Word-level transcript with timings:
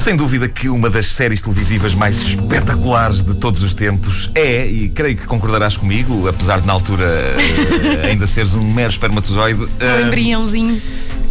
Sem 0.00 0.16
dúvida 0.16 0.48
que 0.48 0.66
uma 0.70 0.88
das 0.88 1.12
séries 1.12 1.42
televisivas 1.42 1.94
mais 1.94 2.18
espetaculares 2.22 3.22
de 3.22 3.34
todos 3.34 3.62
os 3.62 3.74
tempos 3.74 4.30
é, 4.34 4.66
e 4.66 4.88
creio 4.88 5.14
que 5.14 5.26
concordarás 5.26 5.76
comigo, 5.76 6.26
apesar 6.26 6.58
de 6.58 6.66
na 6.66 6.72
altura 6.72 7.04
uh, 7.04 8.08
ainda 8.08 8.26
seres 8.26 8.54
um 8.54 8.62
mero 8.72 8.90
espermatozoide. 8.90 9.62
Uh, 9.62 9.68
um 10.02 10.06
embriãozinho. 10.06 10.80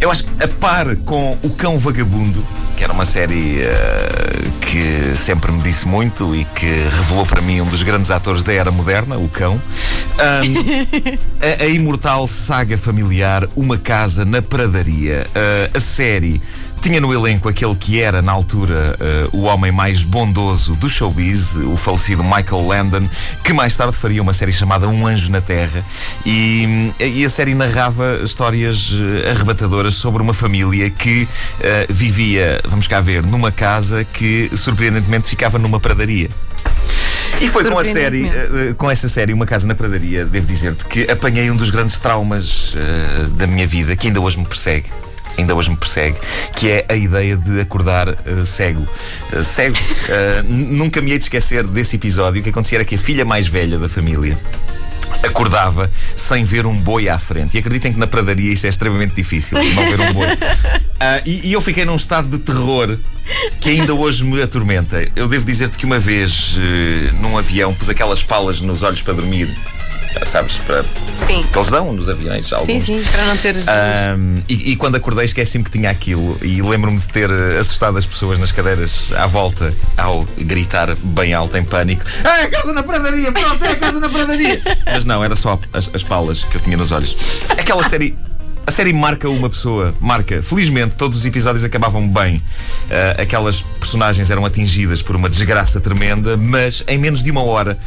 Eu 0.00 0.08
acho 0.08 0.22
que 0.22 0.44
a 0.44 0.46
par 0.46 0.94
com 0.98 1.36
O 1.42 1.50
Cão 1.50 1.80
Vagabundo, 1.80 2.44
que 2.76 2.84
era 2.84 2.92
uma 2.92 3.04
série 3.04 3.62
uh, 3.62 4.50
que 4.60 5.16
sempre 5.16 5.50
me 5.50 5.60
disse 5.62 5.86
muito 5.88 6.32
e 6.34 6.44
que 6.44 6.66
revelou 6.66 7.26
para 7.26 7.42
mim 7.42 7.60
um 7.60 7.66
dos 7.66 7.82
grandes 7.82 8.12
atores 8.12 8.44
da 8.44 8.52
era 8.52 8.70
moderna, 8.70 9.18
o 9.18 9.28
Cão, 9.28 9.54
um, 9.54 9.58
a, 11.60 11.64
a, 11.64 11.66
imortal 11.66 12.28
saga 12.28 12.78
familiar 12.78 13.48
Uma 13.56 13.76
Casa 13.76 14.24
na 14.24 14.40
Pradaria. 14.40 15.26
Uh, 15.30 15.76
a 15.76 15.80
série 15.80 16.40
tinha 16.80 17.00
no 17.00 17.12
elenco 17.12 17.48
aquele 17.48 17.74
que 17.74 18.00
era, 18.00 18.22
na 18.22 18.32
altura, 18.32 18.96
uh, 19.32 19.36
o 19.36 19.42
homem 19.42 19.70
mais 19.70 20.02
bondoso 20.02 20.74
do 20.74 20.88
showbiz, 20.88 21.54
o 21.54 21.76
falecido 21.76 22.24
Michael 22.24 22.66
Landon, 22.66 23.08
que 23.44 23.52
mais 23.52 23.76
tarde 23.76 23.96
faria 23.96 24.22
uma 24.22 24.32
série 24.32 24.52
chamada 24.52 24.88
Um 24.88 25.06
Anjo 25.06 25.30
na 25.30 25.40
Terra. 25.40 25.84
E, 26.24 26.92
e 26.98 27.24
a 27.24 27.30
série 27.30 27.54
narrava 27.54 28.20
histórias 28.22 28.92
uh, 28.92 29.30
arrebatadoras 29.30 29.94
sobre 29.94 30.22
uma 30.22 30.32
família 30.32 30.88
que 30.88 31.24
uh, 31.24 31.92
vivia, 31.92 32.60
vamos 32.66 32.86
cá 32.86 33.00
ver, 33.00 33.22
numa 33.22 33.52
casa 33.52 34.02
que 34.02 34.50
surpreendentemente 34.56 35.28
ficava 35.28 35.58
numa 35.58 35.78
pradaria. 35.78 36.30
E 37.40 37.48
foi 37.48 37.64
com 37.64 37.78
a 37.78 37.84
série, 37.84 38.30
com 38.76 38.90
essa 38.90 39.08
série, 39.08 39.32
Uma 39.32 39.46
Casa 39.46 39.66
na 39.66 39.74
Pradaria, 39.74 40.26
devo 40.26 40.46
dizer-te 40.46 40.84
que 40.84 41.10
apanhei 41.10 41.50
um 41.50 41.56
dos 41.56 41.70
grandes 41.70 41.98
traumas 41.98 42.74
da 43.38 43.46
minha 43.46 43.66
vida, 43.66 43.96
que 43.96 44.08
ainda 44.08 44.20
hoje 44.20 44.36
me 44.36 44.44
persegue 44.44 44.90
ainda 45.40 45.54
hoje 45.54 45.70
me 45.70 45.76
persegue, 45.76 46.16
que 46.56 46.70
é 46.70 46.86
a 46.88 46.94
ideia 46.94 47.36
de 47.36 47.60
acordar 47.60 48.08
uh, 48.08 48.46
cego. 48.46 48.86
Uh, 49.32 49.42
cego. 49.42 49.76
Uh, 49.76 50.42
nunca 50.48 51.00
me 51.00 51.12
hei 51.12 51.18
de 51.18 51.24
esquecer 51.24 51.66
desse 51.66 51.96
episódio. 51.96 52.40
O 52.40 52.44
que 52.44 52.50
acontecia 52.50 52.78
era 52.78 52.84
que 52.84 52.94
a 52.94 52.98
filha 52.98 53.24
mais 53.24 53.48
velha 53.48 53.78
da 53.78 53.88
família 53.88 54.38
acordava 55.22 55.90
sem 56.16 56.44
ver 56.44 56.66
um 56.66 56.74
boi 56.74 57.08
à 57.08 57.18
frente. 57.18 57.56
E 57.56 57.60
acreditem 57.60 57.92
que 57.92 57.98
na 57.98 58.06
pradaria 58.06 58.52
isso 58.52 58.66
é 58.66 58.68
extremamente 58.68 59.14
difícil, 59.14 59.58
não 59.58 59.84
ver 59.84 60.00
um 60.00 60.12
boi. 60.12 60.26
Uh, 60.26 60.38
e, 61.26 61.48
e, 61.48 61.52
eu 61.52 61.60
fiquei 61.60 61.84
num 61.84 61.96
estado 61.96 62.28
de 62.28 62.38
terror 62.38 62.96
que 63.60 63.70
ainda 63.70 63.94
hoje 63.94 64.24
me 64.24 64.40
atormenta. 64.42 65.06
Eu 65.14 65.28
devo 65.28 65.44
dizer-te 65.44 65.76
que 65.76 65.84
uma 65.84 65.98
vez, 65.98 66.56
uh, 66.56 67.16
num 67.20 67.36
avião, 67.36 67.74
pus 67.74 67.88
aquelas 67.88 68.22
palas 68.22 68.60
nos 68.60 68.82
olhos 68.82 69.02
para 69.02 69.14
dormir 69.14 69.48
sabes, 70.24 70.58
para, 70.58 70.84
sim. 71.14 71.44
que 71.50 71.58
eles 71.58 71.70
dão 71.70 71.92
nos 71.92 72.08
aviões. 72.08 72.52
Alguns. 72.52 72.66
Sim, 72.66 72.78
sim, 72.78 73.10
para 73.10 73.24
não 73.24 73.36
teres. 73.36 73.66
Um, 73.68 74.42
e, 74.48 74.72
e, 74.72 74.76
quando 74.76 74.96
acordei, 74.96 75.24
esqueci-me 75.24 75.64
que 75.64 75.70
tinha 75.70 75.90
aquilo. 75.90 76.38
E 76.42 76.60
lembro-me 76.62 76.98
de 76.98 77.08
ter 77.08 77.30
eh, 77.30 77.58
assustado 77.58 77.96
as 77.98 78.06
pessoas 78.06 78.38
nas 78.38 78.52
cadeiras 78.52 79.06
à 79.16 79.26
volta 79.26 79.72
ao 79.96 80.24
gritar 80.38 80.94
bem 80.96 81.34
alto 81.34 81.56
em 81.56 81.64
pânico: 81.64 82.04
É 82.24 82.44
a 82.44 82.50
casa 82.50 82.72
na 82.72 82.82
pradaria! 82.82 83.32
Pronto, 83.32 83.64
é 83.64 83.72
a 83.72 83.76
casa 83.76 84.00
na 84.00 84.08
pradaria! 84.08 84.62
Mas 84.86 85.04
não, 85.04 85.22
era 85.22 85.34
só 85.34 85.58
as, 85.72 85.90
as 85.92 86.02
palas 86.02 86.44
que 86.44 86.56
eu 86.56 86.60
tinha 86.60 86.76
nos 86.76 86.92
olhos. 86.92 87.16
Aquela 87.48 87.86
série. 87.88 88.16
A 88.66 88.70
série 88.70 88.92
marca 88.92 89.28
uma 89.28 89.48
pessoa, 89.48 89.94
marca. 90.00 90.42
Felizmente, 90.42 90.94
todos 90.94 91.18
os 91.18 91.26
episódios 91.26 91.64
acabavam 91.64 92.06
bem. 92.06 92.36
Uh, 92.36 93.22
aquelas 93.22 93.62
personagens 93.62 94.30
eram 94.30 94.44
atingidas 94.44 95.02
por 95.02 95.16
uma 95.16 95.28
desgraça 95.30 95.80
tremenda, 95.80 96.36
mas 96.36 96.84
em 96.86 96.98
menos 96.98 97.22
de 97.22 97.30
uma 97.30 97.42
hora 97.42 97.78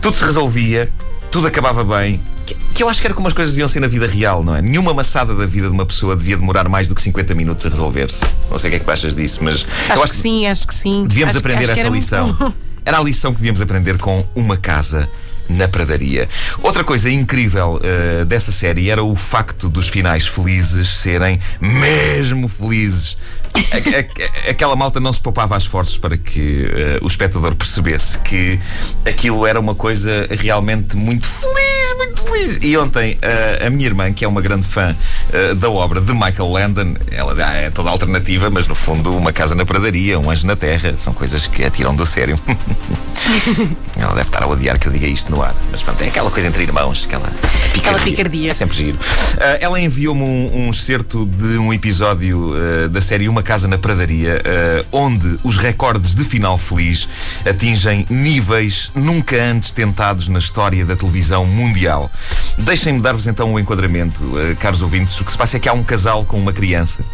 tudo 0.00 0.16
se 0.16 0.24
resolvia 0.24 0.88
tudo 1.30 1.46
acabava 1.46 1.84
bem. 1.84 2.20
Que, 2.46 2.54
que, 2.74 2.82
eu 2.82 2.88
acho 2.88 3.00
que 3.00 3.06
era 3.06 3.14
como 3.14 3.28
as 3.28 3.34
coisas 3.34 3.52
deviam 3.52 3.68
ser 3.68 3.80
na 3.80 3.86
vida 3.86 4.06
real, 4.06 4.42
não 4.42 4.56
é? 4.56 4.62
Nenhuma 4.62 4.94
maçada 4.94 5.34
da 5.34 5.44
vida 5.46 5.68
de 5.68 5.74
uma 5.74 5.84
pessoa 5.84 6.16
devia 6.16 6.36
demorar 6.36 6.68
mais 6.68 6.88
do 6.88 6.94
que 6.94 7.02
50 7.02 7.34
minutos 7.34 7.66
a 7.66 7.68
resolver-se. 7.68 8.24
Não 8.50 8.58
sei 8.58 8.68
o 8.68 8.70
que 8.70 8.76
é 8.76 8.80
que 8.80 8.90
achas 8.90 9.14
disso, 9.14 9.40
mas. 9.42 9.66
Acho, 9.88 9.92
eu 9.98 10.02
acho 10.02 10.12
que, 10.12 10.18
sim, 10.18 10.46
acho 10.46 10.66
que 10.66 10.74
sim. 10.74 11.06
Devíamos 11.06 11.34
acho, 11.34 11.44
aprender 11.44 11.70
acho 11.70 11.80
essa 11.80 11.88
lição. 11.88 12.54
Era 12.84 12.98
a 12.98 13.02
lição 13.02 13.32
que 13.32 13.38
devíamos 13.38 13.60
aprender 13.60 13.98
com 13.98 14.24
uma 14.34 14.56
casa 14.56 15.08
na 15.48 15.68
pradaria. 15.68 16.28
Outra 16.62 16.84
coisa 16.84 17.10
incrível 17.10 17.80
uh, 17.80 18.24
dessa 18.24 18.52
série 18.52 18.90
era 18.90 19.02
o 19.02 19.16
facto 19.16 19.68
dos 19.68 19.88
finais 19.88 20.26
felizes 20.26 20.88
serem 20.88 21.40
mesmo 21.60 22.48
felizes. 22.48 23.16
Aquela 24.48 24.76
malta 24.76 25.00
não 25.00 25.12
se 25.12 25.20
poupava 25.20 25.56
esforços 25.56 25.96
para 25.96 26.16
que 26.16 26.64
uh, 27.00 27.04
o 27.04 27.08
espectador 27.08 27.54
percebesse 27.54 28.18
que 28.18 28.58
aquilo 29.06 29.46
era 29.46 29.58
uma 29.58 29.74
coisa 29.74 30.28
realmente 30.30 30.96
muito 30.96 31.26
feliz, 31.26 31.96
muito 31.96 32.22
feliz. 32.22 32.58
E 32.62 32.76
ontem 32.76 33.14
uh, 33.14 33.66
a 33.66 33.70
minha 33.70 33.86
irmã, 33.86 34.12
que 34.12 34.24
é 34.24 34.28
uma 34.28 34.40
grande 34.40 34.66
fã 34.66 34.94
uh, 34.94 35.54
da 35.54 35.70
obra 35.70 36.00
de 36.00 36.12
Michael 36.12 36.50
Landon, 36.50 36.94
ela 37.10 37.34
é 37.56 37.70
toda 37.70 37.90
alternativa, 37.90 38.50
mas 38.50 38.66
no 38.66 38.74
fundo, 38.74 39.16
uma 39.16 39.32
casa 39.32 39.54
na 39.54 39.64
pradaria, 39.64 40.18
um 40.18 40.30
anjo 40.30 40.46
na 40.46 40.56
terra, 40.56 40.96
são 40.96 41.12
coisas 41.12 41.46
que 41.46 41.64
a 41.64 41.70
tiram 41.70 41.94
do 41.94 42.06
sério. 42.06 42.38
ela 43.96 44.14
deve 44.14 44.28
estar 44.28 44.42
a 44.42 44.46
odiar 44.46 44.78
que 44.78 44.88
eu 44.88 44.92
diga 44.92 45.06
isto 45.06 45.30
no 45.30 45.42
ar, 45.42 45.54
mas 45.70 45.82
pronto, 45.82 46.02
é 46.02 46.08
aquela 46.08 46.30
coisa 46.30 46.48
entre 46.48 46.62
irmãos, 46.62 47.04
aquela 47.06 47.28
picardia. 47.28 47.78
Aquela 47.78 48.00
picardia. 48.00 48.50
É 48.50 48.54
sempre 48.54 48.76
giro. 48.76 48.98
ela 49.60 49.80
enviou-me 49.80 50.22
um, 50.22 50.66
um 50.66 50.70
excerto 50.70 51.26
de 51.26 51.58
um 51.58 51.72
episódio 51.72 52.54
da 52.90 53.00
série 53.00 53.28
Uma 53.28 53.42
Casa 53.42 53.68
na 53.68 53.78
Pradaria, 53.78 54.42
uh, 54.42 54.86
onde 54.92 55.38
os 55.44 55.56
recordes 55.56 56.14
de 56.14 56.24
final 56.24 56.58
feliz 56.58 57.08
atingem 57.48 58.06
níveis 58.10 58.90
nunca 58.94 59.36
antes 59.42 59.70
tentados 59.70 60.28
na 60.28 60.38
história 60.38 60.84
da 60.84 60.96
televisão 60.96 61.44
mundial. 61.44 62.10
Deixem-me 62.58 63.00
dar-vos 63.00 63.26
então 63.26 63.52
um 63.52 63.58
enquadramento, 63.58 64.22
uh, 64.22 64.56
caros 64.58 64.82
ouvintes. 64.82 65.18
O 65.20 65.24
que 65.24 65.32
se 65.32 65.38
passa 65.38 65.56
é 65.56 65.60
que 65.60 65.68
há 65.68 65.72
um 65.72 65.84
casal 65.84 66.24
com 66.24 66.38
uma 66.38 66.52
criança 66.52 67.04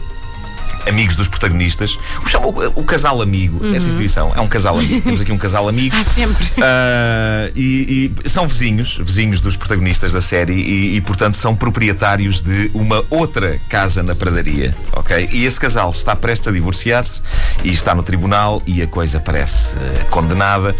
amigos 0.88 1.16
dos 1.16 1.28
protagonistas. 1.28 1.98
O, 2.22 2.28
chama, 2.28 2.46
o, 2.46 2.80
o 2.80 2.84
casal 2.84 3.20
amigo, 3.22 3.64
uhum. 3.64 3.74
essa 3.74 3.86
instituição 3.86 4.32
é 4.34 4.40
um 4.40 4.48
casal 4.48 4.78
amigo. 4.78 5.00
Temos 5.02 5.20
aqui 5.20 5.32
um 5.32 5.38
casal 5.38 5.68
amigo. 5.68 5.94
Ah, 5.94 6.02
sempre. 6.02 6.44
Uh, 6.44 7.52
e, 7.54 8.12
e, 8.24 8.28
são 8.28 8.48
vizinhos, 8.48 8.98
vizinhos 8.98 9.40
dos 9.40 9.56
protagonistas 9.56 10.12
da 10.12 10.20
série 10.20 10.54
e, 10.54 10.96
e, 10.96 11.00
portanto, 11.00 11.36
são 11.36 11.54
proprietários 11.54 12.40
de 12.40 12.68
uma 12.74 13.04
outra 13.10 13.60
casa 13.68 14.02
na 14.02 14.14
pradaria, 14.14 14.74
ok? 14.92 15.28
E 15.32 15.44
esse 15.44 15.60
casal 15.60 15.90
está 15.90 16.16
prestes 16.16 16.48
a 16.48 16.52
divorciar-se 16.52 17.22
e 17.62 17.72
está 17.72 17.94
no 17.94 18.02
tribunal 18.02 18.60
e 18.66 18.82
a 18.82 18.86
coisa 18.88 19.20
parece 19.20 19.76
uh, 19.76 20.06
condenada. 20.10 20.74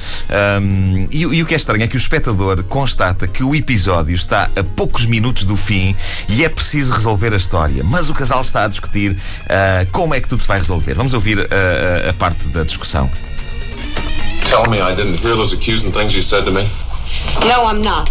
Um, 0.60 1.06
e, 1.10 1.20
e 1.20 1.42
o 1.42 1.46
que 1.46 1.54
é 1.54 1.56
estranho 1.56 1.84
é 1.84 1.86
que 1.86 1.96
o 1.96 1.98
espectador 1.98 2.64
constata 2.64 3.26
que 3.28 3.44
o 3.44 3.54
episódio 3.54 4.14
está 4.14 4.50
a 4.56 4.64
poucos 4.64 5.06
minutos 5.06 5.44
do 5.44 5.56
fim 5.56 5.94
e 6.28 6.44
é 6.44 6.48
preciso 6.48 6.92
resolver 6.92 7.32
a 7.32 7.36
história. 7.36 7.84
Mas 7.84 8.08
o 8.10 8.14
casal 8.14 8.40
está 8.40 8.64
a 8.64 8.68
discutir 8.68 9.12
uh, 9.12 9.90
como 9.94 10.12
é 10.12 10.20
que 10.20 10.28
tudo 10.28 10.42
se 10.42 10.48
vai 10.48 10.58
resolver? 10.58 10.92
Vamos 10.94 11.14
ouvir 11.14 11.38
a, 11.38 12.08
a, 12.08 12.10
a 12.10 12.12
parte 12.12 12.48
da 12.48 12.64
discussão. 12.64 13.08
Tell 14.50 14.68
me 14.68 14.80
I 14.80 14.94
didn't 14.94 15.20
hear 15.20 15.36
those 15.36 15.54
accusing 15.54 15.92
things 15.92 16.12
you 16.12 16.22
said 16.22 16.44
to 16.44 16.50
me. 16.50 16.68
No, 17.40 17.64
I'm 17.64 17.80
not. 17.80 18.10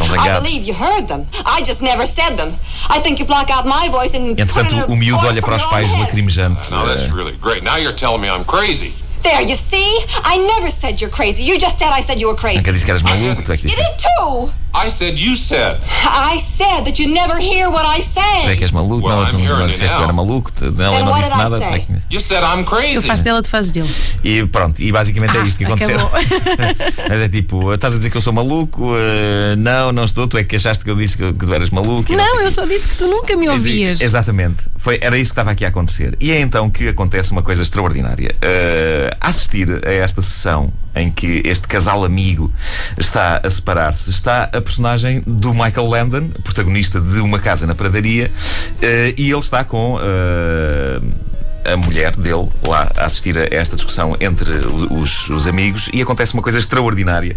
I 0.00 0.40
believe 0.40 0.64
you 0.64 0.74
heard 0.74 1.06
them. 1.06 1.26
I 1.44 1.60
just 1.62 1.82
never 1.82 2.06
said 2.06 2.36
them. 2.36 2.54
I 2.88 3.00
think 3.00 3.18
you 3.18 3.26
block 3.26 3.50
out 3.50 3.66
my 3.66 3.88
voice 3.88 4.14
and 4.14 4.38
Entretanto, 4.38 4.86
o 4.88 4.96
miúdo 4.96 5.26
olha 5.26 5.42
para 5.42 5.56
os 5.56 5.66
pais 5.66 5.94
lacrimejante. 5.96 6.70
Now 6.70 6.86
that's 6.86 7.10
really 7.10 7.36
great. 7.36 7.62
Now 7.62 7.76
you're 7.76 7.96
telling 7.96 8.22
me 8.22 8.28
I'm 8.28 8.44
crazy. 8.44 8.94
There, 9.22 9.42
you 9.42 9.56
see? 9.56 9.98
I 10.24 10.38
never 10.38 10.70
said 10.70 11.00
you're 11.00 11.10
crazy. 11.10 11.42
You 11.42 11.58
just 11.58 11.78
said 11.78 11.90
I 11.92 12.00
said 12.00 12.18
you 12.20 12.28
were 12.28 12.36
crazy. 12.36 12.58
Nunca 12.58 12.72
disse 12.72 12.84
que 12.84 12.92
eras 12.92 13.02
maluco, 13.02 13.42
tu 13.42 13.52
é 13.52 13.56
que 13.58 13.68
disseste. 13.68 14.04
You 14.04 14.46
did 14.46 14.50
too. 14.50 14.52
I 14.74 14.90
said 14.90 15.18
you 15.18 15.36
said. 15.36 15.80
I 16.04 16.38
said 16.38 16.84
that 16.84 17.02
you 17.02 17.08
never 17.08 17.38
hear 17.38 17.70
what 17.70 17.86
I 17.86 18.02
say. 18.02 18.44
Tu 18.44 18.50
é 18.50 18.56
que 18.56 18.64
és 18.64 18.72
maluco, 18.72 19.06
well, 19.06 19.22
não, 19.22 19.30
tu 19.30 19.38
não 19.38 19.66
disseste 19.66 19.94
que 19.96 20.00
eu 20.00 20.04
era 20.04 20.12
maluco, 20.12 20.52
não, 20.60 20.98
eu 20.98 21.04
não 21.04 21.14
disse 21.14 21.30
nada. 21.30 21.64
É 21.64 21.78
que... 21.80 21.92
You 22.10 22.20
said 22.20 22.42
I'm 22.42 22.64
crazy. 22.64 22.94
Eu 22.94 23.02
faço 23.02 23.22
dela, 23.22 23.42
tu 23.42 23.48
fazes 23.48 23.70
dele. 23.70 23.88
E 24.22 24.44
pronto, 24.46 24.80
e 24.80 24.92
basicamente 24.92 25.36
é 25.36 25.40
ah, 25.40 25.44
isto 25.44 25.58
que 25.58 25.64
aconteceu. 25.64 25.98
Mas 27.08 27.18
é 27.18 27.28
tipo, 27.28 27.72
estás 27.72 27.94
a 27.94 27.96
dizer 27.96 28.10
que 28.10 28.16
eu 28.16 28.20
sou 28.20 28.32
maluco? 28.32 28.92
Uh, 28.92 29.56
não, 29.56 29.90
não 29.92 30.04
estou, 30.04 30.28
tu 30.28 30.36
é 30.36 30.44
que 30.44 30.56
achaste 30.56 30.84
que 30.84 30.90
eu 30.90 30.96
disse 30.96 31.16
que, 31.16 31.32
que 31.32 31.46
tu 31.46 31.52
eras 31.52 31.70
maluco. 31.70 32.12
Não, 32.12 32.36
não 32.36 32.40
eu 32.42 32.50
só 32.50 32.64
disse 32.64 32.88
que 32.88 32.96
tu 32.96 33.06
nunca 33.06 33.36
me 33.36 33.48
ouvias. 33.48 34.00
Exatamente, 34.00 34.64
Foi, 34.76 34.98
era 35.00 35.18
isso 35.18 35.30
que 35.30 35.32
estava 35.32 35.50
aqui 35.50 35.64
a 35.64 35.68
acontecer. 35.68 36.16
E 36.20 36.30
é 36.30 36.40
então 36.40 36.68
que 36.70 36.88
acontece 36.88 37.32
uma 37.32 37.42
coisa 37.42 37.62
extraordinária. 37.62 38.34
Uh, 38.36 39.16
assistir 39.20 39.68
a 39.86 39.92
esta 39.92 40.20
sessão 40.20 40.72
em 40.94 41.10
que 41.10 41.42
este 41.44 41.66
casal 41.68 42.04
amigo 42.04 42.52
está 42.96 43.40
a 43.44 43.50
separar-se, 43.50 44.10
está 44.10 44.44
a 44.44 44.60
personagem 44.60 45.22
do 45.26 45.52
Michael 45.52 45.86
Landon, 45.86 46.28
protagonista 46.42 47.00
de 47.00 47.20
Uma 47.20 47.38
Casa 47.38 47.66
na 47.66 47.74
Pradaria, 47.74 48.30
uh, 48.30 49.14
e 49.16 49.30
ele 49.30 49.38
está 49.38 49.64
com. 49.64 49.96
Uh, 49.96 51.28
a 51.64 51.76
mulher 51.76 52.16
dele 52.16 52.48
lá 52.66 52.90
a 52.96 53.04
assistir 53.04 53.36
a 53.36 53.44
esta 53.50 53.76
discussão 53.76 54.16
entre 54.20 54.50
os, 54.90 55.28
os 55.28 55.46
amigos 55.46 55.90
e 55.92 56.00
acontece 56.00 56.32
uma 56.32 56.42
coisa 56.42 56.58
extraordinária. 56.58 57.36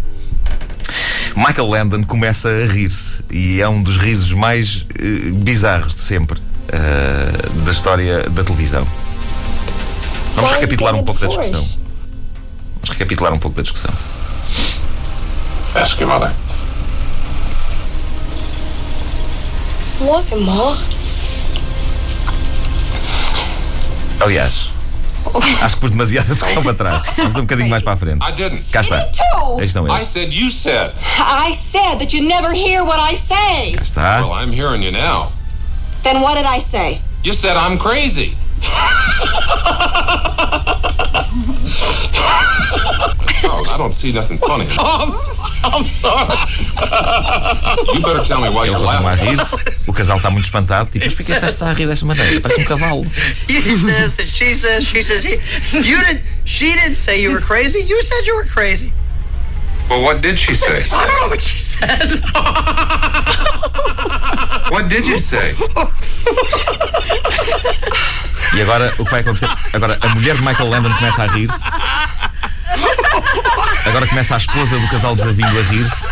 Michael 1.36 1.68
Landon 1.68 2.04
começa 2.04 2.48
a 2.48 2.66
rir-se 2.66 3.22
e 3.30 3.60
é 3.60 3.68
um 3.68 3.82
dos 3.82 3.96
risos 3.96 4.32
mais 4.32 4.82
uh, 4.82 5.32
bizarros 5.34 5.94
de 5.94 6.00
sempre 6.00 6.38
uh, 6.38 7.60
da 7.64 7.72
história 7.72 8.28
da 8.30 8.44
televisão. 8.44 8.86
Vamos 10.34 10.50
recapitular 10.50 10.94
um 10.94 11.04
pouco 11.04 11.20
da 11.20 11.26
discussão. 11.26 11.81
Vamos 12.82 12.90
recapitular 12.90 13.32
um 13.32 13.38
pouco 13.38 13.56
da 13.56 13.62
discussão. 13.62 13.92
Ask 15.74 15.98
your 16.00 16.08
mother. 16.08 16.32
What, 20.00 20.34
Ma? 20.34 20.76
Aliás, 24.20 24.70
Acho 25.62 25.76
que 25.76 25.80
pus 25.80 25.90
demasiada 25.90 26.32
atenção 26.32 26.62
para 26.62 26.74
trás. 26.74 27.02
Vamos 27.16 27.36
um 27.36 27.40
bocadinho 27.42 27.70
mais 27.70 27.82
para 27.82 27.92
a 27.92 27.96
frente. 27.96 28.26
I 28.26 28.32
didn't. 28.32 28.64
Cá 28.70 28.80
está. 28.80 28.96
Aí 29.58 29.64
estão 29.64 29.86
I 29.86 29.98
eles. 29.98 30.08
said 30.08 30.34
you 30.34 30.50
said. 30.50 30.92
I 31.18 31.54
said 31.54 31.98
that 32.00 32.12
you 32.12 32.26
never 32.26 32.52
hear 32.52 32.84
what 32.84 32.98
I 32.98 33.16
say. 33.16 33.72
Cá 33.72 33.82
está. 33.82 34.26
Well, 34.26 34.32
I'm 34.32 34.52
hearing 34.52 34.82
you 34.82 34.90
now. 34.90 35.30
Then 36.02 36.20
what 36.20 36.36
did 36.36 36.44
I 36.44 36.60
say? 36.60 37.00
You 37.22 37.34
said 37.34 37.56
I'm 37.56 37.78
crazy. 37.78 38.36
oh, 43.82 43.84
I 43.84 43.88
don't 43.88 43.94
see 43.94 44.12
nothing 44.12 44.38
funny. 44.38 44.66
I'm, 44.78 45.12
I'm 45.64 45.86
sorry. 45.88 46.36
you 47.94 48.00
better 48.02 48.24
tell 48.24 48.40
me 48.40 48.48
why 48.48 48.66
Ele 48.66 48.72
you're 48.72 48.78
continua 48.78 49.00
a 49.00 49.16
laughing. 49.16 49.30
rir-se. 49.30 49.56
O 49.88 49.92
casal 49.92 50.16
está 50.18 50.30
muito 50.30 50.44
espantado. 50.46 50.90
Tipo, 50.90 51.04
mas 51.04 51.14
porquê 51.14 51.26
que 51.26 51.32
este 51.32 51.46
está 51.46 51.70
a 51.70 51.74
rir 51.74 51.86
desta 51.86 52.06
maneira? 52.06 52.40
Parece 52.40 52.60
um 52.60 52.64
cavalo. 52.64 53.06
He 53.48 53.60
says 53.60 54.18
and 54.18 54.28
she 54.28 54.54
says, 54.54 54.84
she 54.84 55.02
says, 55.02 55.24
he, 55.24 55.38
you 55.78 55.98
didn't, 56.04 56.22
she 56.44 56.74
didn't 56.74 56.96
say 56.96 57.20
you 57.20 57.30
were 57.32 57.40
crazy. 57.40 57.80
You 57.80 58.02
said 58.02 58.26
you 58.26 58.36
were 58.36 58.46
crazy. 58.46 58.92
Well, 59.90 60.02
what 60.02 60.22
did 60.22 60.38
she 60.38 60.54
say? 60.54 60.84
I 60.90 61.06
don't 61.06 61.20
know 61.20 61.28
what 61.28 61.40
she 61.42 61.58
said. 61.58 62.22
What 64.72 64.88
did 64.88 65.04
you 65.04 65.18
say? 65.18 65.54
E 68.54 68.62
agora 68.62 68.94
o 68.98 69.04
que 69.04 69.10
vai 69.10 69.20
acontecer? 69.20 69.48
Agora 69.72 69.98
a 70.00 70.08
mulher 70.14 70.36
de 70.36 70.42
Michael 70.42 70.70
Landon 70.70 70.92
começa 70.94 71.24
a 71.24 71.26
rir-se. 71.26 71.62
Agora 73.84 74.06
começa 74.06 74.34
a 74.34 74.38
esposa 74.38 74.78
do 74.78 74.88
casal 74.88 75.14
desavindo 75.14 75.58
a 75.58 75.62
rir-se. 75.62 76.04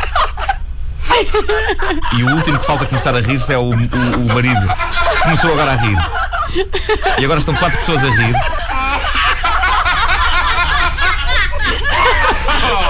E 2.13 2.23
o 2.23 2.35
último 2.35 2.59
que 2.59 2.67
falta 2.67 2.87
começar 2.87 3.15
a 3.15 3.21
rir-se 3.21 3.53
é 3.53 3.59
o, 3.59 3.71
o, 3.71 3.73
o 3.73 4.35
marido, 4.35 4.67
que 5.13 5.23
começou 5.23 5.53
agora 5.53 5.73
a 5.73 5.77
rir. 5.77 5.97
E 7.19 7.25
agora 7.25 7.39
estão 7.39 7.55
quatro 7.55 7.79
pessoas 7.79 8.05
a 8.05 8.09
rir. 8.09 8.35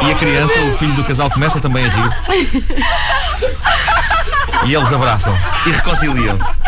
E 0.02 0.12
a 0.12 0.14
criança, 0.14 0.58
o 0.60 0.78
filho 0.78 0.94
do 0.94 1.04
casal, 1.04 1.30
começa 1.30 1.60
também 1.60 1.86
a 1.86 1.88
rir-se. 1.88 2.22
E 4.64 4.74
eles 4.74 4.92
abraçam-se 4.92 5.50
e 5.66 5.70
reconciliam-se. 5.70 6.60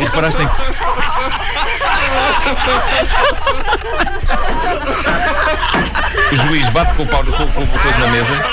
E 0.00 0.04
reparaste 0.04 0.42
em 0.42 0.48
O 6.32 6.36
juiz 6.36 6.68
bate 6.70 6.94
com 6.94 7.02
o, 7.02 7.06
pau, 7.06 7.22
com, 7.24 7.46
com 7.52 7.66
coisa 7.66 7.98
na 7.98 8.06
mesa, 8.08 8.44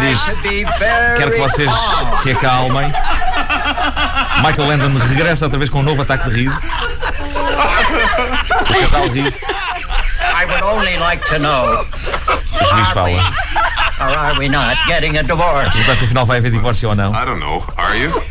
diz: 0.00 0.20
Quero 1.16 1.30
que 1.32 1.40
vocês 1.40 1.70
se 2.22 2.32
acalmem. 2.32 2.92
Michael 4.44 4.68
Landon 4.68 4.98
regressa 4.98 5.44
outra 5.46 5.58
vez 5.58 5.70
com 5.70 5.78
um 5.80 5.82
novo 5.84 6.02
ataque 6.02 6.28
de 6.30 6.36
riso. 6.42 6.60
O 8.60 8.80
casal 8.80 9.08
ri-se. 9.10 9.46
I 9.48 10.44
would 10.44 10.62
only 10.62 10.96
like 10.98 11.24
to 11.28 11.38
know, 11.38 11.86
O 12.60 12.64
juiz 12.64 12.88
fala. 12.90 13.32
or 13.98 14.08
are 14.18 14.38
we 14.38 14.48
not 14.48 14.76
getting 14.86 15.16
a 15.18 15.22
divorce? 15.22 15.70
Perguntar 15.70 15.94
se 15.96 16.04
afinal 16.04 16.26
vai 16.26 16.38
haver 16.38 16.50
divórcio 16.50 16.88
ou 16.90 16.94
não. 16.94 17.12
I 17.12 17.24
don't 17.24 17.40
know. 17.40 17.64
Are 17.76 17.96
you? 17.98 18.22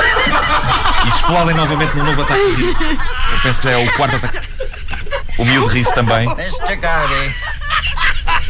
E 1.06 1.08
explodem 1.08 1.56
novamente 1.56 1.96
num 1.96 2.04
novo 2.04 2.22
ataque 2.22 2.46
de 2.56 2.56
riso. 2.66 2.84
Eu 3.34 3.40
penso 3.42 3.62
que 3.62 3.70
já 3.70 3.80
é 3.80 3.84
o 3.84 3.92
quarto 3.94 4.18
ataque. 4.18 4.40
O 5.38 5.46
miúdo 5.46 5.68
ri-se 5.68 5.94
também. 5.96 6.30
Mr. 6.32 6.76
Garvey, 6.78 7.34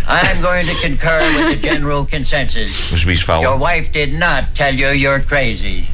I'm 0.07 0.41
going 0.41 0.65
to 0.67 0.75
concur 0.81 1.19
with 1.19 1.59
the 1.61 1.67
general 1.67 2.05
consensus. 2.05 2.93
O 2.93 2.97
juiz 2.97 3.19
Your 3.21 3.25
fala. 3.25 3.57
wife 3.57 3.91
did 3.91 4.13
not 4.13 4.53
tell 4.55 4.73
you 4.73 4.89
you're 4.89 5.19
crazy. 5.21 5.87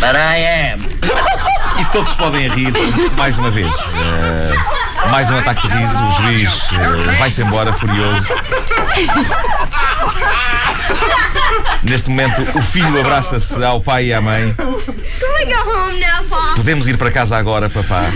But 0.00 0.16
I 0.16 0.38
am. 0.38 0.80
E 1.78 1.84
todos 1.92 2.12
podem 2.14 2.48
rir 2.48 2.72
mais 3.16 3.38
uma 3.38 3.50
vez. 3.50 3.72
Eh, 3.74 5.08
mais 5.10 5.30
um 5.30 5.36
ataque 5.38 5.66
de 5.68 5.74
riso. 5.74 6.02
O 6.04 6.10
juiz 6.22 6.70
eh, 6.72 7.16
vai-se 7.18 7.42
embora 7.42 7.72
furioso. 7.72 8.26
Neste 11.82 12.10
momento, 12.10 12.42
o 12.56 12.62
filho 12.62 12.98
abraça-se 13.00 13.62
ao 13.62 13.80
pai 13.80 14.06
e 14.06 14.12
à 14.14 14.20
mãe. 14.20 14.54
Now? 15.98 16.54
Podemos 16.56 16.86
ir 16.86 16.98
para 16.98 17.10
casa 17.10 17.36
agora, 17.36 17.68
papá. 17.68 18.12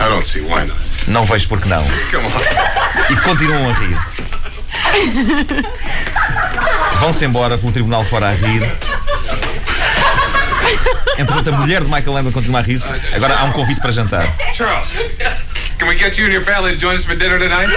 I 0.00 0.08
don't 0.08 0.26
see 0.26 0.40
why 0.40 0.66
not. 0.66 0.78
Não 1.06 1.24
vejo 1.24 1.48
porque 1.48 1.68
não. 1.68 1.84
E 3.10 3.16
continuam 3.16 3.68
a 3.68 3.72
rir. 3.72 3.98
Vão-se 6.98 7.24
embora 7.24 7.58
pelo 7.58 7.72
tribunal 7.72 8.04
fora 8.04 8.28
a 8.28 8.34
rir. 8.34 8.62
Entretanto, 11.18 11.50
a 11.50 11.52
mulher 11.52 11.82
de 11.82 11.90
Michael 11.90 12.12
Landon 12.12 12.32
continua 12.32 12.60
a 12.60 12.62
rir-se. 12.62 12.94
Agora 13.14 13.36
há 13.36 13.44
um 13.44 13.52
convite 13.52 13.80
para 13.80 13.90
jantar. 13.90 14.34
Charles, 14.54 14.88
can 15.78 15.88
we 15.88 15.96
get 15.96 16.16
you 16.18 16.26
and 16.26 16.32
your 16.32 16.44
family 16.44 16.72
to 16.72 16.78
join 16.78 16.96
us 16.96 17.04
for 17.04 17.16
dinner 17.16 17.38
tonight? 17.38 17.68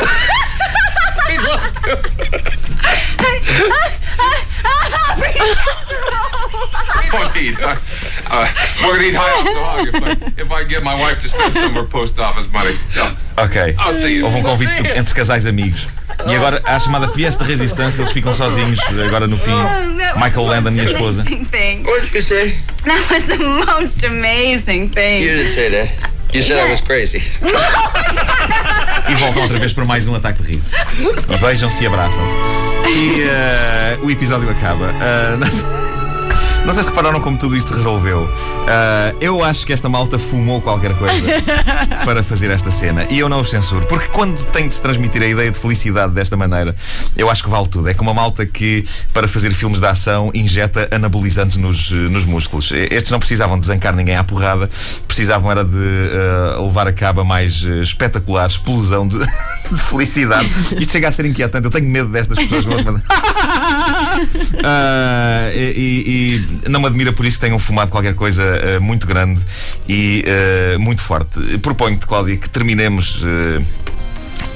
we 1.27 1.37
don't. 7.51 7.79
Uh, 8.29 8.33
uh, 8.33 8.47
we're 8.83 8.95
gonna 8.95 9.07
eat 9.07 9.15
high 9.15 9.31
off 9.31 9.45
the 9.45 9.53
hog 9.53 9.87
if 9.87 10.03
I, 10.03 10.41
if 10.41 10.51
I 10.51 10.63
get 10.63 10.83
my 10.83 10.95
wife 10.95 11.21
to 11.21 11.29
spend 11.29 11.53
some 11.53 11.71
of 11.71 11.75
her 11.75 11.85
post 11.85 12.19
office 12.19 12.47
money. 12.51 12.73
Yeah. 12.95 13.15
Ok. 13.37 13.75
I'll 13.77 13.93
see 13.93 14.15
you. 14.15 14.25
Houve 14.25 14.37
um 14.37 14.43
convite 14.43 14.97
entre 14.97 15.13
casais 15.13 15.45
amigos. 15.45 15.87
E 16.27 16.35
agora 16.35 16.61
há 16.65 16.75
a 16.75 16.79
chamada 16.79 17.07
pièce 17.09 17.37
de 17.37 17.43
resistência. 17.43 18.01
Eles 18.01 18.11
ficam 18.11 18.33
sozinhos 18.33 18.79
agora 19.05 19.27
no 19.27 19.37
fim. 19.37 19.51
Michael 20.15 20.47
Landon 20.47 20.73
e 20.73 20.81
a 20.81 20.83
esposa. 20.83 21.23
Thing. 21.23 21.83
What 21.83 22.01
did 22.01 22.13
you 22.13 22.21
say? 22.21 22.57
That 22.85 23.09
was 23.11 23.23
the 23.23 23.37
most 23.37 24.03
amazing 24.05 24.89
thing. 24.89 25.23
You 25.23 25.37
didn't 25.37 25.53
say 25.53 25.69
that. 25.71 26.15
You 26.33 26.43
said 26.43 26.59
I 26.59 26.71
was 26.71 26.81
crazy. 26.81 27.23
E 29.07 29.13
voltam 29.13 29.43
outra 29.43 29.59
vez 29.59 29.71
para 29.71 29.85
mais 29.85 30.07
um 30.07 30.15
ataque 30.15 30.41
de 30.41 30.51
riso. 30.51 30.71
E 31.29 31.37
beijam-se 31.37 31.83
e 31.83 31.87
abraçam-se. 31.87 32.35
E 32.89 33.21
eh, 33.21 33.99
o 34.01 34.09
episódio 34.09 34.49
acaba. 34.49 34.93
Eh, 34.99 35.84
não, 36.65 36.73
sei, 36.73 36.83
se 36.83 36.89
repararam 36.89 37.21
como 37.21 37.37
tudo 37.37 37.55
isto 37.55 37.73
resolveu. 37.73 38.29
Eh, 38.67 39.15
eu 39.21 39.43
acho 39.43 39.65
que 39.65 39.73
esta 39.73 39.87
malta 39.87 40.17
fumou 40.17 40.61
qualquer 40.61 40.95
coisa 40.95 41.15
para 42.03 42.23
fazer 42.23 42.49
esta 42.49 42.71
cena. 42.71 43.07
E 43.09 43.19
eu 43.19 43.29
não 43.29 43.41
os 43.41 43.49
censuro. 43.49 43.85
Porque 43.85 44.07
quando 44.07 44.43
tem 44.45 44.67
de 44.67 44.75
se 44.75 44.81
transmitir 44.81 45.21
a 45.21 45.27
ideia 45.27 45.51
de 45.51 45.59
felicidade 45.59 46.13
desta 46.13 46.35
maneira, 46.35 46.75
eu 47.15 47.29
acho 47.29 47.43
que 47.43 47.49
vale 47.49 47.67
tudo. 47.67 47.87
É 47.87 47.93
como 47.93 48.09
uma 48.11 48.21
malta 48.21 48.45
que, 48.45 48.85
para 49.13 49.27
fazer 49.27 49.51
filmes 49.51 49.79
de 49.79 49.85
ação, 49.85 50.31
injeta 50.33 50.89
anabolizantes 50.91 51.57
nos, 51.57 51.91
eh, 51.91 51.95
nos 51.95 52.25
músculos. 52.25 52.71
Estes 52.71 53.11
não 53.11 53.19
precisavam 53.19 53.59
de 53.59 53.67
zancar 53.67 53.95
ninguém 53.95 54.15
à 54.15 54.23
porrada, 54.23 54.69
precisavam 55.07 55.51
era 55.51 55.63
de 55.63 55.75
eh, 55.77 56.59
levar 56.59 56.87
a 56.87 56.93
cabo 56.93 57.21
a 57.21 57.23
mais 57.23 57.63
eh, 57.65 57.81
espetacular 57.81 58.47
explosão 58.47 59.07
de, 59.07 59.19
de 59.71 59.81
felicidade. 59.89 60.49
Isto 60.79 60.91
chega 60.91 61.07
a 61.07 61.11
ser 61.11 61.25
inquietante. 61.25 61.65
Eu 61.65 61.71
tenho 61.71 61.87
medo 61.87 62.09
destas 62.09 62.37
pessoas. 62.37 62.65
que 62.65 62.71
Ah, 64.67 65.51
e, 65.53 66.41
e 66.65 66.69
não 66.69 66.79
me 66.79 66.87
admira 66.87 67.13
por 67.13 67.25
isso 67.25 67.37
que 67.37 67.45
tenham 67.45 67.59
fumado 67.59 67.91
qualquer 67.91 68.15
coisa 68.15 68.43
ah, 68.43 68.79
muito 68.79 69.05
grande 69.05 69.39
e 69.87 70.23
ah, 70.27 70.79
muito 70.79 71.01
forte. 71.01 71.57
Proponho-te, 71.59 72.07
Cláudia, 72.07 72.35
que 72.37 72.49
terminemos. 72.49 73.23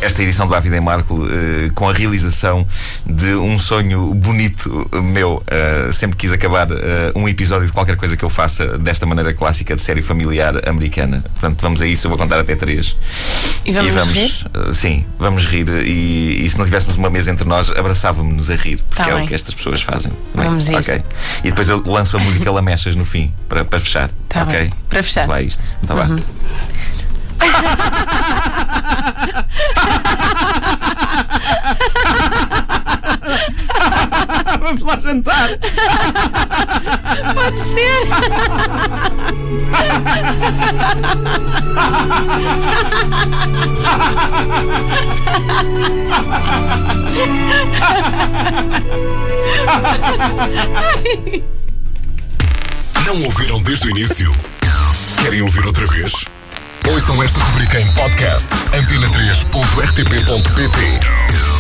Esta 0.02 0.24
edição 0.24 0.48
do 0.48 0.56
A 0.56 0.60
Vida 0.60 0.78
em 0.78 0.80
Marco 0.80 1.26
eh, 1.30 1.70
com 1.76 1.90
a 1.90 1.94
realização 1.94 2.66
de 3.06 3.36
um 3.36 3.60
sonho 3.60 4.14
bonito 4.14 4.90
meu. 5.04 5.44
Eh, 5.48 5.90
sempre 5.92 6.16
quis 6.18 6.32
acabar 6.32 6.68
eh, 6.72 7.12
um 7.16 7.28
episódio 7.28 7.68
de 7.68 7.74
qualquer 7.74 7.98
coisa 7.98 8.16
que 8.16 8.24
eu 8.24 8.30
faça 8.30 8.78
desta 8.78 9.06
maneira 9.06 9.34
clássica 9.34 9.76
de 9.76 9.82
série 9.82 10.02
familiar 10.02 10.68
americana. 10.68 11.22
Portanto, 11.34 11.62
vamos 11.62 11.82
a 11.82 11.88
isso. 11.88 12.08
Eu 12.08 12.10
vou 12.12 12.18
contar 12.18 12.40
até 12.40 12.56
três. 12.56 12.96
E 13.66 13.72
vamos 13.74 14.14
rir? 14.14 14.32
eh, 14.54 14.72
sim, 14.72 15.06
vamos 15.18 15.46
rir. 15.46 15.68
E, 15.86 16.46
e 16.46 16.50
se 16.50 16.58
não 16.58 16.64
tivéssemos 16.66 16.96
uma 16.96 17.10
mesa 17.10 17.30
entre 17.32 17.46
nós, 17.48 17.70
abraçávamos-nos 17.70 18.50
a 18.50 18.56
rir. 18.56 18.78
Porque 18.78 19.04
Tá 19.04 19.10
é 19.10 19.16
bem. 19.16 19.26
o 19.26 19.28
que 19.28 19.36
estas 19.36 19.54
pessoas 19.54 19.82
fazem. 19.82 20.12
Bem, 20.34 20.46
Vamos 20.46 20.70
a 20.70 20.80
isso. 20.80 20.92
ok? 20.92 21.04
E 21.44 21.50
depois 21.50 21.68
eu 21.68 21.84
lanço 21.86 22.16
a 22.16 22.20
música 22.22 22.50
Lamechas 22.52 22.96
no 22.96 23.04
fim, 23.06 23.34
para, 23.50 23.66
para 23.66 23.80
fechar. 23.80 24.10
Tá 24.30 24.44
ok? 24.44 24.60
bem. 24.62 24.74
Para 24.90 25.04
fechar. 25.04 25.28
Vai 25.28 25.44
isto. 25.44 25.62
Tá 25.86 25.94
bem. 25.96 26.16
Vamos 34.60 34.82
lá 34.84 35.00
jantar. 35.00 35.50
Pode 37.34 37.60
ser. 37.60 38.08
Não 53.06 53.24
ouviram 53.24 53.64
desde 53.64 53.88
o 53.88 53.92
início? 53.92 54.34
Querem 55.22 55.42
ouvir 55.42 55.66
outra 55.66 55.88
vez? 55.88 56.26
Ouçam 56.92 57.24
esta 57.24 57.40
rubrica 57.40 57.80
em 57.80 57.90
podcast 57.94 58.50
antena3.rtp.pt 58.74 61.59